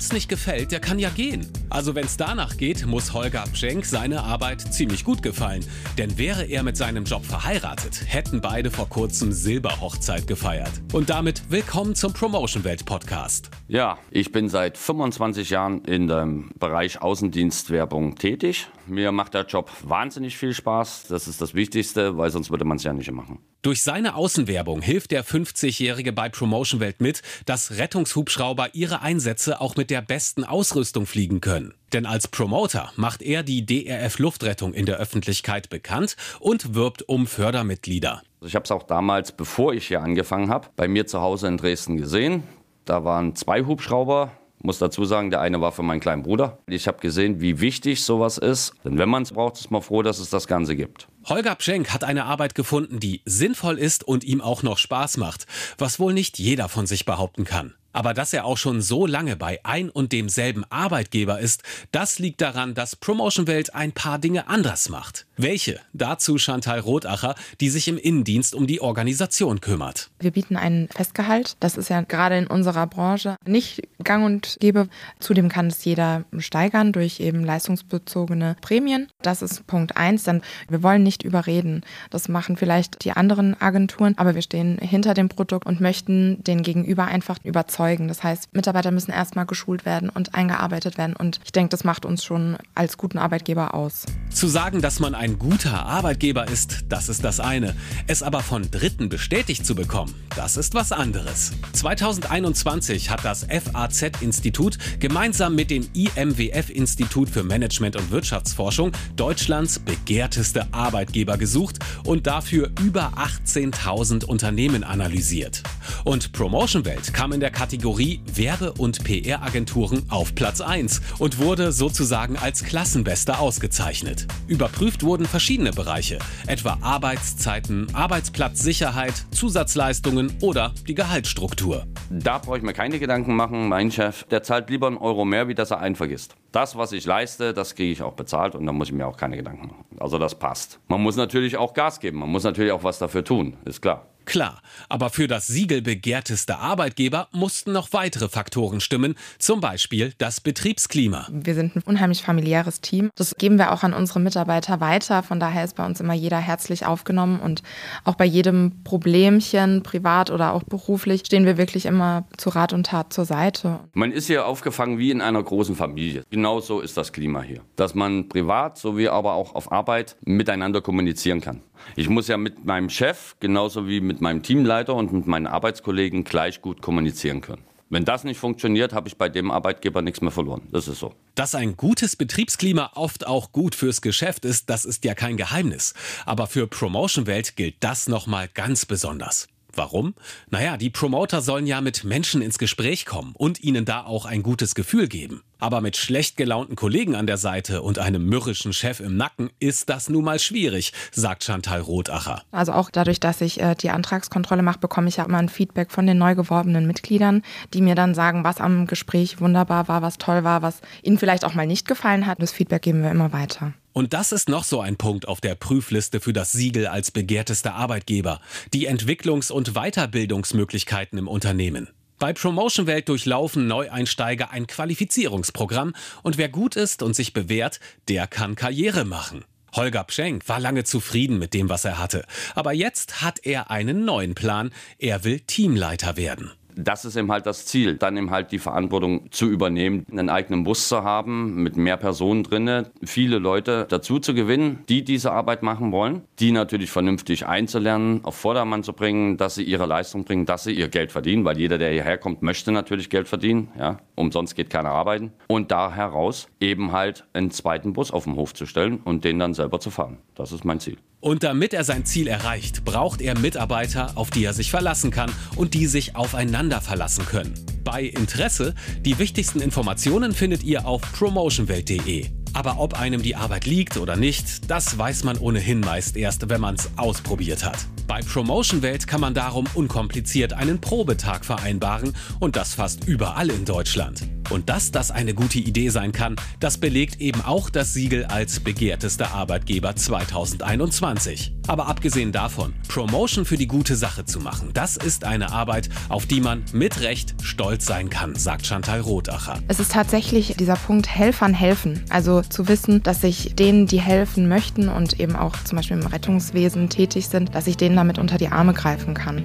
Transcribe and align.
Wem's 0.00 0.14
nicht 0.14 0.30
gefällt, 0.30 0.72
der 0.72 0.80
kann 0.80 0.98
ja 0.98 1.10
gehen. 1.10 1.46
Also 1.70 1.94
wenn's 1.94 2.16
danach 2.16 2.56
geht, 2.56 2.84
muss 2.84 3.12
Holger 3.12 3.44
Pschenk 3.52 3.86
seine 3.86 4.24
Arbeit 4.24 4.60
ziemlich 4.60 5.04
gut 5.04 5.22
gefallen. 5.22 5.64
Denn 5.96 6.18
wäre 6.18 6.44
er 6.44 6.64
mit 6.64 6.76
seinem 6.76 7.04
Job 7.04 7.24
verheiratet, 7.24 8.02
hätten 8.06 8.40
beide 8.40 8.72
vor 8.72 8.88
kurzem 8.88 9.30
Silberhochzeit 9.30 10.26
gefeiert. 10.26 10.72
Und 10.92 11.10
damit 11.10 11.42
willkommen 11.48 11.94
zum 11.94 12.12
Promotion 12.12 12.64
Welt 12.64 12.84
Podcast. 12.84 13.50
Ja, 13.68 13.98
ich 14.10 14.32
bin 14.32 14.48
seit 14.48 14.76
25 14.76 15.50
Jahren 15.50 15.84
in 15.84 16.08
dem 16.08 16.50
Bereich 16.58 17.00
Außendienstwerbung 17.00 18.16
tätig. 18.16 18.66
Mir 18.88 19.12
macht 19.12 19.34
der 19.34 19.46
Job 19.46 19.70
wahnsinnig 19.84 20.36
viel 20.36 20.52
Spaß. 20.52 21.04
Das 21.08 21.28
ist 21.28 21.40
das 21.40 21.54
Wichtigste, 21.54 22.16
weil 22.18 22.30
sonst 22.30 22.50
würde 22.50 22.64
man 22.64 22.78
es 22.78 22.82
ja 22.82 22.92
nicht 22.92 23.12
machen. 23.12 23.38
Durch 23.62 23.82
seine 23.82 24.14
Außenwerbung 24.14 24.80
hilft 24.80 25.10
der 25.10 25.22
50-Jährige 25.22 26.12
bei 26.12 26.30
Promotion 26.30 26.80
Welt 26.80 27.02
mit, 27.02 27.20
dass 27.44 27.76
Rettungshubschrauber 27.76 28.74
ihre 28.74 29.02
Einsätze 29.02 29.60
auch 29.60 29.76
mit 29.76 29.90
der 29.90 30.00
besten 30.00 30.44
Ausrüstung 30.44 31.04
fliegen 31.04 31.42
können. 31.42 31.59
Denn 31.92 32.06
als 32.06 32.28
Promoter 32.28 32.92
macht 32.96 33.22
er 33.22 33.42
die 33.42 33.66
DRF 33.66 34.18
Luftrettung 34.18 34.74
in 34.74 34.86
der 34.86 34.98
Öffentlichkeit 34.98 35.70
bekannt 35.70 36.16
und 36.38 36.74
wirbt 36.74 37.02
um 37.08 37.26
Fördermitglieder. 37.26 38.22
Ich 38.42 38.54
habe 38.54 38.64
es 38.64 38.70
auch 38.70 38.84
damals, 38.84 39.32
bevor 39.32 39.74
ich 39.74 39.88
hier 39.88 40.02
angefangen 40.02 40.50
habe, 40.50 40.68
bei 40.76 40.88
mir 40.88 41.06
zu 41.06 41.20
Hause 41.20 41.48
in 41.48 41.56
Dresden 41.56 41.96
gesehen. 41.96 42.42
Da 42.84 43.04
waren 43.04 43.36
zwei 43.36 43.64
Hubschrauber. 43.64 44.32
Muss 44.62 44.78
dazu 44.78 45.06
sagen, 45.06 45.30
der 45.30 45.40
eine 45.40 45.60
war 45.62 45.72
für 45.72 45.82
meinen 45.82 46.00
kleinen 46.00 46.22
Bruder. 46.22 46.58
Ich 46.66 46.86
habe 46.86 46.98
gesehen, 46.98 47.40
wie 47.40 47.60
wichtig 47.60 48.04
sowas 48.04 48.36
ist. 48.36 48.74
Denn 48.84 48.98
wenn 48.98 49.08
man 49.08 49.22
es 49.22 49.32
braucht, 49.32 49.58
ist 49.58 49.70
man 49.70 49.80
froh, 49.80 50.02
dass 50.02 50.18
es 50.18 50.28
das 50.28 50.46
Ganze 50.46 50.76
gibt. 50.76 51.08
Holger 51.26 51.54
Pschenk 51.54 51.94
hat 51.94 52.04
eine 52.04 52.24
Arbeit 52.26 52.54
gefunden, 52.54 53.00
die 53.00 53.22
sinnvoll 53.24 53.78
ist 53.78 54.04
und 54.04 54.22
ihm 54.22 54.42
auch 54.42 54.62
noch 54.62 54.76
Spaß 54.76 55.16
macht, 55.16 55.46
was 55.78 55.98
wohl 55.98 56.12
nicht 56.12 56.38
jeder 56.38 56.68
von 56.68 56.86
sich 56.86 57.06
behaupten 57.06 57.44
kann. 57.44 57.74
Aber 57.92 58.14
dass 58.14 58.32
er 58.32 58.44
auch 58.44 58.56
schon 58.56 58.80
so 58.80 59.06
lange 59.06 59.36
bei 59.36 59.60
ein 59.64 59.90
und 59.90 60.12
demselben 60.12 60.64
Arbeitgeber 60.70 61.40
ist, 61.40 61.62
das 61.92 62.18
liegt 62.18 62.40
daran, 62.40 62.74
dass 62.74 62.96
Promotion 62.96 63.46
Welt 63.46 63.74
ein 63.74 63.92
paar 63.92 64.18
Dinge 64.18 64.48
anders 64.48 64.88
macht. 64.88 65.26
Welche? 65.36 65.80
Dazu 65.92 66.38
Chantal 66.38 66.80
Rotacher, 66.80 67.34
die 67.60 67.70
sich 67.70 67.88
im 67.88 67.98
Innendienst 67.98 68.54
um 68.54 68.66
die 68.66 68.80
Organisation 68.80 69.60
kümmert. 69.60 70.10
Wir 70.20 70.30
bieten 70.30 70.56
einen 70.56 70.88
Festgehalt. 70.88 71.56
Das 71.60 71.76
ist 71.76 71.88
ja 71.88 72.02
gerade 72.02 72.36
in 72.36 72.46
unserer 72.46 72.86
Branche 72.86 73.36
nicht 73.44 73.82
gang 74.04 74.24
und 74.24 74.56
gäbe. 74.60 74.88
Zudem 75.18 75.48
kann 75.48 75.68
es 75.68 75.84
jeder 75.84 76.24
steigern 76.38 76.92
durch 76.92 77.20
eben 77.20 77.44
leistungsbezogene 77.44 78.56
Prämien. 78.60 79.08
Das 79.22 79.42
ist 79.42 79.66
Punkt 79.66 79.96
eins. 79.96 80.24
Dann 80.24 80.42
wir 80.68 80.82
wollen 80.82 81.02
nicht 81.02 81.22
überreden. 81.22 81.82
Das 82.10 82.28
machen 82.28 82.56
vielleicht 82.56 83.04
die 83.04 83.12
anderen 83.12 83.60
Agenturen, 83.60 84.14
aber 84.18 84.34
wir 84.34 84.42
stehen 84.42 84.78
hinter 84.78 85.14
dem 85.14 85.28
Produkt 85.28 85.66
und 85.66 85.80
möchten 85.80 86.42
den 86.44 86.62
Gegenüber 86.62 87.06
einfach 87.06 87.38
überzeugen. 87.42 87.79
Das 87.80 88.22
heißt, 88.22 88.54
Mitarbeiter 88.54 88.90
müssen 88.90 89.10
erstmal 89.10 89.46
geschult 89.46 89.86
werden 89.86 90.10
und 90.10 90.34
eingearbeitet 90.34 90.98
werden. 90.98 91.16
Und 91.16 91.40
ich 91.44 91.52
denke, 91.52 91.70
das 91.70 91.82
macht 91.82 92.04
uns 92.04 92.22
schon 92.22 92.58
als 92.74 92.98
guten 92.98 93.16
Arbeitgeber 93.16 93.72
aus. 93.72 94.04
Zu 94.28 94.48
sagen, 94.48 94.82
dass 94.82 95.00
man 95.00 95.14
ein 95.14 95.38
guter 95.38 95.86
Arbeitgeber 95.86 96.46
ist, 96.46 96.84
das 96.90 97.08
ist 97.08 97.24
das 97.24 97.40
eine. 97.40 97.74
Es 98.06 98.22
aber 98.22 98.42
von 98.42 98.70
Dritten 98.70 99.08
bestätigt 99.08 99.64
zu 99.64 99.74
bekommen, 99.74 100.14
das 100.36 100.58
ist 100.58 100.74
was 100.74 100.92
anderes. 100.92 101.52
2021 101.72 103.08
hat 103.08 103.24
das 103.24 103.46
FAZ-Institut 103.46 104.76
gemeinsam 104.98 105.54
mit 105.54 105.70
dem 105.70 105.88
IMWF-Institut 105.94 107.30
für 107.30 107.44
Management 107.44 107.96
und 107.96 108.10
Wirtschaftsforschung 108.10 108.92
Deutschlands 109.16 109.78
begehrteste 109.78 110.66
Arbeitgeber 110.72 111.38
gesucht 111.38 111.78
und 112.04 112.26
dafür 112.26 112.70
über 112.82 113.14
18.000 113.16 114.26
Unternehmen 114.26 114.84
analysiert. 114.84 115.62
Und 116.04 116.32
Promotion 116.32 116.84
Welt 116.84 117.14
kam 117.14 117.32
in 117.32 117.40
der 117.40 117.50
Kategorie 117.50 117.69
Werbe- 117.72 118.72
und 118.72 119.04
PR-Agenturen 119.04 120.02
auf 120.08 120.34
Platz 120.34 120.60
1 120.60 121.00
und 121.18 121.38
wurde 121.38 121.72
sozusagen 121.72 122.36
als 122.36 122.64
Klassenbester 122.64 123.40
ausgezeichnet. 123.40 124.26
Überprüft 124.48 125.02
wurden 125.04 125.26
verschiedene 125.26 125.70
Bereiche, 125.72 126.18
etwa 126.46 126.78
Arbeitszeiten, 126.80 127.94
Arbeitsplatzsicherheit, 127.94 129.14
Zusatzleistungen 129.30 130.32
oder 130.40 130.72
die 130.88 130.94
Gehaltsstruktur. 130.94 131.86
Da 132.10 132.38
brauche 132.38 132.58
ich 132.58 132.62
mir 132.62 132.72
keine 132.72 132.98
Gedanken 132.98 133.36
machen. 133.36 133.68
Mein 133.68 133.90
Chef, 133.90 134.24
der 134.24 134.42
zahlt 134.42 134.68
lieber 134.70 134.88
einen 134.88 134.96
Euro 134.96 135.24
mehr, 135.24 135.48
wie 135.48 135.54
dass 135.54 135.70
er 135.70 135.80
einen 135.80 135.96
vergisst. 135.96 136.34
Das, 136.52 136.76
was 136.76 136.92
ich 136.92 137.06
leiste, 137.06 137.54
das 137.54 137.76
kriege 137.76 137.92
ich 137.92 138.02
auch 138.02 138.14
bezahlt 138.14 138.54
und 138.56 138.66
da 138.66 138.72
muss 138.72 138.88
ich 138.88 138.94
mir 138.94 139.06
auch 139.06 139.16
keine 139.16 139.36
Gedanken 139.36 139.68
machen. 139.68 139.84
Also 140.00 140.18
das 140.18 140.36
passt. 140.36 140.80
Man 140.88 141.00
muss 141.00 141.16
natürlich 141.16 141.56
auch 141.56 141.74
Gas 141.74 142.00
geben. 142.00 142.18
Man 142.18 142.30
muss 142.30 142.42
natürlich 142.42 142.72
auch 142.72 142.82
was 142.82 142.98
dafür 142.98 143.24
tun, 143.24 143.56
ist 143.64 143.80
klar. 143.80 144.06
Klar, 144.30 144.62
aber 144.88 145.10
für 145.10 145.26
das 145.26 145.48
Siegel 145.48 145.82
begehrteste 145.82 146.56
Arbeitgeber 146.56 147.26
mussten 147.32 147.72
noch 147.72 147.92
weitere 147.92 148.28
Faktoren 148.28 148.80
stimmen, 148.80 149.16
zum 149.40 149.60
Beispiel 149.60 150.12
das 150.18 150.40
Betriebsklima. 150.40 151.26
Wir 151.32 151.56
sind 151.56 151.74
ein 151.74 151.82
unheimlich 151.82 152.22
familiäres 152.22 152.80
Team. 152.80 153.10
Das 153.16 153.34
geben 153.34 153.58
wir 153.58 153.72
auch 153.72 153.82
an 153.82 153.92
unsere 153.92 154.20
Mitarbeiter 154.20 154.80
weiter. 154.80 155.24
Von 155.24 155.40
daher 155.40 155.64
ist 155.64 155.74
bei 155.74 155.84
uns 155.84 155.98
immer 155.98 156.14
jeder 156.14 156.38
herzlich 156.38 156.86
aufgenommen 156.86 157.40
und 157.40 157.64
auch 158.04 158.14
bei 158.14 158.24
jedem 158.24 158.84
Problemchen, 158.84 159.82
privat 159.82 160.30
oder 160.30 160.52
auch 160.52 160.62
beruflich, 160.62 161.22
stehen 161.26 161.44
wir 161.44 161.56
wirklich 161.56 161.84
immer 161.84 162.24
zu 162.36 162.50
Rat 162.50 162.72
und 162.72 162.86
Tat 162.86 163.12
zur 163.12 163.24
Seite. 163.24 163.80
Man 163.94 164.12
ist 164.12 164.28
hier 164.28 164.46
aufgefangen 164.46 164.98
wie 164.98 165.10
in 165.10 165.22
einer 165.22 165.42
großen 165.42 165.74
Familie. 165.74 166.22
Genauso 166.30 166.78
ist 166.78 166.96
das 166.96 167.12
Klima 167.12 167.42
hier. 167.42 167.62
Dass 167.74 167.96
man 167.96 168.28
privat 168.28 168.78
sowie 168.78 169.08
aber 169.08 169.32
auch 169.32 169.56
auf 169.56 169.72
Arbeit 169.72 170.14
miteinander 170.24 170.80
kommunizieren 170.80 171.40
kann. 171.40 171.62
Ich 171.96 172.08
muss 172.08 172.28
ja 172.28 172.36
mit 172.36 172.64
meinem 172.64 172.90
Chef 172.90 173.36
genauso 173.40 173.86
wie 173.88 174.00
mit 174.00 174.20
meinem 174.20 174.42
Teamleiter 174.42 174.94
und 174.94 175.12
mit 175.12 175.26
meinen 175.26 175.46
Arbeitskollegen 175.46 176.24
gleich 176.24 176.60
gut 176.62 176.82
kommunizieren 176.82 177.40
können. 177.40 177.62
Wenn 177.92 178.04
das 178.04 178.22
nicht 178.22 178.38
funktioniert, 178.38 178.92
habe 178.92 179.08
ich 179.08 179.16
bei 179.16 179.28
dem 179.28 179.50
Arbeitgeber 179.50 180.00
nichts 180.00 180.20
mehr 180.20 180.30
verloren. 180.30 180.62
Das 180.70 180.86
ist 180.86 181.00
so. 181.00 181.12
Dass 181.34 181.56
ein 181.56 181.76
gutes 181.76 182.14
Betriebsklima 182.14 182.92
oft 182.94 183.26
auch 183.26 183.50
gut 183.50 183.74
fürs 183.74 184.00
Geschäft 184.00 184.44
ist, 184.44 184.70
das 184.70 184.84
ist 184.84 185.04
ja 185.04 185.14
kein 185.14 185.36
Geheimnis. 185.36 185.94
Aber 186.24 186.46
für 186.46 186.68
Promotion 186.68 187.26
Welt 187.26 187.56
gilt 187.56 187.74
das 187.80 188.08
nochmal 188.08 188.48
ganz 188.54 188.86
besonders. 188.86 189.48
Warum? 189.74 190.14
Naja, 190.50 190.76
die 190.76 190.90
Promoter 190.90 191.40
sollen 191.42 191.66
ja 191.66 191.80
mit 191.80 192.04
Menschen 192.04 192.42
ins 192.42 192.58
Gespräch 192.58 193.06
kommen 193.06 193.34
und 193.36 193.62
ihnen 193.62 193.84
da 193.84 194.04
auch 194.04 194.24
ein 194.24 194.42
gutes 194.42 194.74
Gefühl 194.74 195.08
geben. 195.08 195.42
Aber 195.58 195.80
mit 195.80 195.96
schlecht 195.96 196.36
gelaunten 196.36 196.74
Kollegen 196.74 197.14
an 197.14 197.26
der 197.26 197.36
Seite 197.36 197.82
und 197.82 197.98
einem 197.98 198.24
mürrischen 198.24 198.72
Chef 198.72 199.00
im 199.00 199.16
Nacken 199.16 199.50
ist 199.60 199.90
das 199.90 200.08
nun 200.08 200.24
mal 200.24 200.38
schwierig, 200.38 200.92
sagt 201.12 201.44
Chantal 201.44 201.80
Rotacher. 201.80 202.42
Also 202.50 202.72
auch 202.72 202.90
dadurch, 202.90 203.20
dass 203.20 203.40
ich 203.42 203.60
äh, 203.60 203.74
die 203.74 203.90
Antragskontrolle 203.90 204.62
mache, 204.62 204.78
bekomme 204.78 205.08
ich 205.08 205.16
ja 205.16 205.24
immer 205.24 205.38
ein 205.38 205.50
Feedback 205.50 205.90
von 205.90 206.06
den 206.06 206.18
neu 206.18 206.34
geworbenen 206.34 206.86
Mitgliedern, 206.86 207.42
die 207.74 207.82
mir 207.82 207.94
dann 207.94 208.14
sagen, 208.14 208.42
was 208.42 208.58
am 208.58 208.86
Gespräch 208.86 209.40
wunderbar 209.40 209.88
war, 209.88 210.02
was 210.02 210.18
toll 210.18 210.44
war, 210.44 210.62
was 210.62 210.80
ihnen 211.02 211.18
vielleicht 211.18 211.44
auch 211.44 211.54
mal 211.54 211.66
nicht 211.66 211.86
gefallen 211.86 212.26
hat. 212.26 212.40
Das 212.40 212.52
Feedback 212.52 212.82
geben 212.82 213.02
wir 213.02 213.10
immer 213.10 213.32
weiter. 213.32 213.74
Und 213.92 214.12
das 214.12 214.32
ist 214.32 214.48
noch 214.48 214.64
so 214.64 214.80
ein 214.80 214.96
Punkt 214.96 215.26
auf 215.26 215.40
der 215.40 215.54
Prüfliste 215.54 216.20
für 216.20 216.32
das 216.32 216.52
Siegel 216.52 216.86
als 216.86 217.10
begehrtester 217.10 217.74
Arbeitgeber. 217.74 218.40
Die 218.72 218.88
Entwicklungs- 218.88 219.50
und 219.50 219.74
Weiterbildungsmöglichkeiten 219.74 221.18
im 221.18 221.28
Unternehmen. 221.28 221.88
Bei 222.18 222.32
Promotion 222.32 222.86
Welt 222.86 223.08
durchlaufen 223.08 223.66
Neueinsteiger 223.66 224.50
ein 224.50 224.66
Qualifizierungsprogramm 224.66 225.94
und 226.22 226.36
wer 226.36 226.50
gut 226.50 226.76
ist 226.76 227.02
und 227.02 227.16
sich 227.16 227.32
bewährt, 227.32 227.80
der 228.08 228.26
kann 228.26 228.56
Karriere 228.56 229.04
machen. 229.04 229.44
Holger 229.72 230.04
Pschenk 230.04 230.48
war 230.48 230.60
lange 230.60 230.84
zufrieden 230.84 231.38
mit 231.38 231.54
dem, 231.54 231.68
was 231.68 231.84
er 231.84 231.98
hatte. 231.98 232.26
Aber 232.54 232.72
jetzt 232.72 233.22
hat 233.22 233.38
er 233.46 233.70
einen 233.70 234.04
neuen 234.04 234.34
Plan. 234.34 234.70
Er 234.98 235.24
will 235.24 235.40
Teamleiter 235.40 236.16
werden 236.16 236.50
das 236.76 237.04
ist 237.04 237.16
eben 237.16 237.30
halt 237.30 237.46
das 237.46 237.66
Ziel, 237.66 237.96
dann 237.96 238.16
eben 238.16 238.30
halt 238.30 238.52
die 238.52 238.58
Verantwortung 238.58 239.30
zu 239.30 239.46
übernehmen, 239.48 240.04
einen 240.10 240.28
eigenen 240.28 240.64
Bus 240.64 240.88
zu 240.88 241.02
haben, 241.02 241.62
mit 241.62 241.76
mehr 241.76 241.96
Personen 241.96 242.42
drinne, 242.42 242.90
viele 243.04 243.38
Leute 243.38 243.86
dazu 243.88 244.18
zu 244.18 244.34
gewinnen, 244.34 244.80
die 244.88 245.04
diese 245.04 245.32
Arbeit 245.32 245.62
machen 245.62 245.92
wollen, 245.92 246.22
die 246.38 246.52
natürlich 246.52 246.90
vernünftig 246.90 247.46
einzulernen, 247.46 248.20
auf 248.24 248.36
Vordermann 248.36 248.82
zu 248.82 248.92
bringen, 248.92 249.36
dass 249.36 249.54
sie 249.54 249.64
ihre 249.64 249.86
Leistung 249.86 250.24
bringen, 250.24 250.46
dass 250.46 250.64
sie 250.64 250.72
ihr 250.72 250.88
Geld 250.88 251.12
verdienen, 251.12 251.44
weil 251.44 251.58
jeder, 251.58 251.78
der 251.78 251.90
hierher 251.90 252.18
kommt, 252.18 252.42
möchte 252.42 252.72
natürlich 252.72 253.10
Geld 253.10 253.28
verdienen, 253.28 253.68
ja, 253.78 253.98
umsonst 254.14 254.54
geht 254.54 254.70
keiner 254.70 254.90
arbeiten 254.90 255.32
und 255.48 255.70
da 255.70 255.92
heraus 255.92 256.48
eben 256.60 256.92
halt 256.92 257.26
einen 257.32 257.50
zweiten 257.50 257.92
Bus 257.92 258.10
auf 258.10 258.24
dem 258.24 258.36
Hof 258.36 258.54
zu 258.54 258.66
stellen 258.66 259.00
und 259.04 259.24
den 259.24 259.38
dann 259.38 259.54
selber 259.54 259.80
zu 259.80 259.90
fahren. 259.90 260.18
Das 260.34 260.52
ist 260.52 260.64
mein 260.64 260.80
Ziel. 260.80 260.96
Und 261.20 261.42
damit 261.42 261.74
er 261.74 261.84
sein 261.84 262.06
Ziel 262.06 262.28
erreicht, 262.28 262.84
braucht 262.84 263.20
er 263.20 263.38
Mitarbeiter, 263.38 264.12
auf 264.16 264.30
die 264.30 264.44
er 264.44 264.54
sich 264.54 264.70
verlassen 264.70 265.10
kann 265.10 265.30
und 265.54 265.74
die 265.74 265.86
sich 265.86 266.16
aufeinander 266.16 266.80
verlassen 266.80 267.26
können. 267.26 267.54
Bei 267.84 268.04
Interesse, 268.04 268.74
die 269.04 269.18
wichtigsten 269.18 269.60
Informationen 269.60 270.32
findet 270.32 270.62
ihr 270.62 270.86
auf 270.86 271.02
promotionwelt.de. 271.12 272.26
Aber 272.54 272.80
ob 272.80 272.98
einem 272.98 273.22
die 273.22 273.36
Arbeit 273.36 273.66
liegt 273.66 273.96
oder 273.98 274.16
nicht, 274.16 274.70
das 274.70 274.98
weiß 274.98 275.24
man 275.24 275.38
ohnehin 275.38 275.80
meist 275.80 276.16
erst, 276.16 276.48
wenn 276.48 276.60
man 276.60 276.74
es 276.74 276.90
ausprobiert 276.96 277.64
hat. 277.64 277.78
Bei 278.06 278.22
Promotion 278.22 278.82
Welt 278.82 279.06
kann 279.06 279.20
man 279.20 279.34
darum 279.34 279.66
unkompliziert 279.74 280.54
einen 280.54 280.80
Probetag 280.80 281.44
vereinbaren 281.44 282.14
und 282.40 282.56
das 282.56 282.74
fast 282.74 283.04
überall 283.04 283.50
in 283.50 283.64
Deutschland. 283.64 284.22
Und 284.50 284.68
dass 284.68 284.90
das 284.90 285.10
eine 285.10 285.32
gute 285.32 285.58
Idee 285.58 285.88
sein 285.88 286.12
kann, 286.12 286.36
das 286.58 286.78
belegt 286.78 287.20
eben 287.20 287.40
auch 287.40 287.70
das 287.70 287.94
Siegel 287.94 288.24
als 288.24 288.60
begehrtester 288.60 289.32
Arbeitgeber 289.32 289.94
2021. 289.94 291.54
Aber 291.68 291.86
abgesehen 291.86 292.32
davon, 292.32 292.74
Promotion 292.88 293.44
für 293.44 293.56
die 293.56 293.68
gute 293.68 293.94
Sache 293.94 294.24
zu 294.24 294.40
machen, 294.40 294.70
das 294.74 294.96
ist 294.96 295.24
eine 295.24 295.52
Arbeit, 295.52 295.88
auf 296.08 296.26
die 296.26 296.40
man 296.40 296.64
mit 296.72 297.00
Recht 297.00 297.36
stolz 297.42 297.86
sein 297.86 298.10
kann, 298.10 298.34
sagt 298.34 298.66
Chantal 298.66 299.00
Rotacher. 299.00 299.60
Es 299.68 299.78
ist 299.78 299.92
tatsächlich 299.92 300.56
dieser 300.58 300.74
Punkt 300.74 301.08
Helfern 301.08 301.54
helfen. 301.54 302.04
Also 302.10 302.42
zu 302.42 302.66
wissen, 302.66 303.02
dass 303.04 303.22
ich 303.22 303.54
denen, 303.54 303.86
die 303.86 304.00
helfen 304.00 304.48
möchten 304.48 304.88
und 304.88 305.20
eben 305.20 305.36
auch 305.36 305.56
zum 305.62 305.76
Beispiel 305.76 305.98
im 305.98 306.06
Rettungswesen 306.06 306.88
tätig 306.88 307.28
sind, 307.28 307.54
dass 307.54 307.68
ich 307.68 307.76
denen 307.76 307.94
damit 307.94 308.18
unter 308.18 308.36
die 308.36 308.48
Arme 308.48 308.74
greifen 308.74 309.14
kann. 309.14 309.44